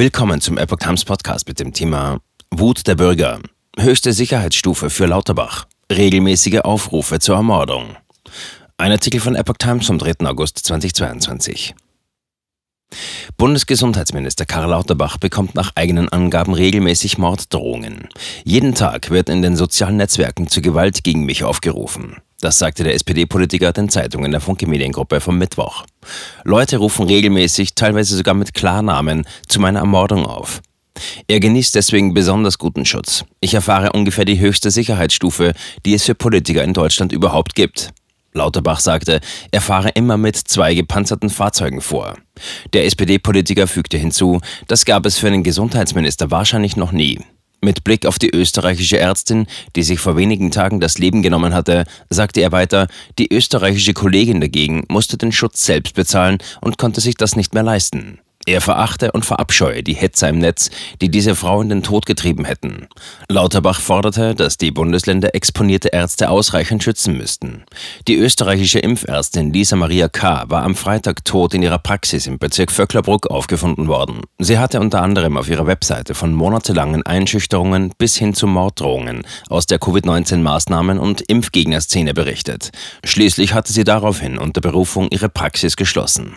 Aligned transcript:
Willkommen 0.00 0.40
zum 0.40 0.56
Epoch 0.56 0.78
Times 0.78 1.04
Podcast 1.04 1.46
mit 1.46 1.60
dem 1.60 1.74
Thema 1.74 2.22
Wut 2.50 2.86
der 2.86 2.94
Bürger. 2.94 3.38
Höchste 3.78 4.14
Sicherheitsstufe 4.14 4.88
für 4.88 5.04
Lauterbach. 5.04 5.66
Regelmäßige 5.92 6.60
Aufrufe 6.60 7.18
zur 7.18 7.36
Ermordung. 7.36 7.98
Ein 8.78 8.92
Artikel 8.92 9.20
von 9.20 9.36
Epoch 9.36 9.58
Times 9.58 9.88
vom 9.88 9.98
3. 9.98 10.26
August 10.26 10.60
2022. 10.60 11.74
Bundesgesundheitsminister 13.36 14.44
Karl 14.44 14.70
Lauterbach 14.70 15.16
bekommt 15.16 15.54
nach 15.54 15.72
eigenen 15.74 16.08
Angaben 16.10 16.52
regelmäßig 16.52 17.16
Morddrohungen. 17.18 18.08
Jeden 18.44 18.74
Tag 18.74 19.10
wird 19.10 19.28
in 19.28 19.40
den 19.40 19.56
sozialen 19.56 19.96
Netzwerken 19.96 20.46
zur 20.48 20.62
Gewalt 20.62 21.04
gegen 21.04 21.24
mich 21.24 21.42
aufgerufen. 21.42 22.16
Das 22.40 22.58
sagte 22.58 22.84
der 22.84 22.94
SPD-Politiker 22.94 23.72
den 23.72 23.88
Zeitungen 23.88 24.30
der 24.30 24.40
Funke 24.40 24.66
Mediengruppe 24.66 25.20
vom 25.20 25.38
Mittwoch. 25.38 25.84
Leute 26.44 26.78
rufen 26.78 27.06
regelmäßig, 27.06 27.74
teilweise 27.74 28.16
sogar 28.16 28.34
mit 28.34 28.54
Klarnamen, 28.54 29.24
zu 29.48 29.60
meiner 29.60 29.80
Ermordung 29.80 30.26
auf. 30.26 30.60
Er 31.26 31.40
genießt 31.40 31.74
deswegen 31.74 32.14
besonders 32.14 32.58
guten 32.58 32.84
Schutz. 32.84 33.24
Ich 33.40 33.54
erfahre 33.54 33.92
ungefähr 33.92 34.24
die 34.24 34.38
höchste 34.38 34.70
Sicherheitsstufe, 34.70 35.54
die 35.86 35.94
es 35.94 36.04
für 36.04 36.14
Politiker 36.14 36.64
in 36.64 36.74
Deutschland 36.74 37.12
überhaupt 37.12 37.54
gibt. 37.54 37.90
Lauterbach 38.32 38.80
sagte, 38.80 39.20
er 39.50 39.60
fahre 39.60 39.90
immer 39.90 40.16
mit 40.16 40.36
zwei 40.36 40.74
gepanzerten 40.74 41.30
Fahrzeugen 41.30 41.80
vor. 41.80 42.16
Der 42.72 42.86
SPD-Politiker 42.86 43.66
fügte 43.66 43.98
hinzu, 43.98 44.40
das 44.68 44.84
gab 44.84 45.06
es 45.06 45.18
für 45.18 45.26
einen 45.26 45.42
Gesundheitsminister 45.42 46.30
wahrscheinlich 46.30 46.76
noch 46.76 46.92
nie. 46.92 47.20
Mit 47.62 47.84
Blick 47.84 48.06
auf 48.06 48.18
die 48.18 48.34
österreichische 48.34 48.98
Ärztin, 48.98 49.46
die 49.76 49.82
sich 49.82 50.00
vor 50.00 50.16
wenigen 50.16 50.50
Tagen 50.50 50.80
das 50.80 50.96
Leben 50.96 51.22
genommen 51.22 51.52
hatte, 51.52 51.84
sagte 52.08 52.40
er 52.40 52.52
weiter, 52.52 52.86
die 53.18 53.30
österreichische 53.32 53.92
Kollegin 53.92 54.40
dagegen 54.40 54.84
musste 54.88 55.18
den 55.18 55.32
Schutz 55.32 55.66
selbst 55.66 55.94
bezahlen 55.94 56.38
und 56.62 56.78
konnte 56.78 57.02
sich 57.02 57.16
das 57.16 57.36
nicht 57.36 57.52
mehr 57.52 57.62
leisten. 57.62 58.20
Er 58.50 58.60
verachte 58.60 59.12
und 59.12 59.24
verabscheue 59.24 59.84
die 59.84 59.94
Hetzer 59.94 60.28
im 60.28 60.40
Netz, 60.40 60.70
die 61.00 61.08
diese 61.08 61.36
Frau 61.36 61.62
in 61.62 61.68
den 61.68 61.84
Tod 61.84 62.04
getrieben 62.04 62.44
hätten. 62.44 62.88
Lauterbach 63.28 63.78
forderte, 63.78 64.34
dass 64.34 64.56
die 64.56 64.72
Bundesländer 64.72 65.36
exponierte 65.36 65.90
Ärzte 65.90 66.28
ausreichend 66.28 66.82
schützen 66.82 67.16
müssten. 67.16 67.62
Die 68.08 68.16
österreichische 68.16 68.80
Impfärztin 68.80 69.52
Lisa 69.52 69.76
Maria 69.76 70.08
K. 70.08 70.46
war 70.48 70.64
am 70.64 70.74
Freitag 70.74 71.24
tot 71.24 71.54
in 71.54 71.62
ihrer 71.62 71.78
Praxis 71.78 72.26
im 72.26 72.40
Bezirk 72.40 72.72
Vöcklerbruck 72.72 73.28
aufgefunden 73.30 73.86
worden. 73.86 74.22
Sie 74.40 74.58
hatte 74.58 74.80
unter 74.80 75.00
anderem 75.00 75.36
auf 75.36 75.48
ihrer 75.48 75.68
Webseite 75.68 76.16
von 76.16 76.34
monatelangen 76.34 77.06
Einschüchterungen 77.06 77.92
bis 77.98 78.16
hin 78.16 78.34
zu 78.34 78.48
Morddrohungen 78.48 79.22
aus 79.48 79.66
der 79.66 79.78
Covid-19-Maßnahmen- 79.78 80.98
und 80.98 81.20
Impfgegnerszene 81.20 82.14
berichtet. 82.14 82.72
Schließlich 83.04 83.54
hatte 83.54 83.72
sie 83.72 83.84
daraufhin 83.84 84.38
unter 84.38 84.60
Berufung 84.60 85.06
ihre 85.12 85.28
Praxis 85.28 85.76
geschlossen. 85.76 86.34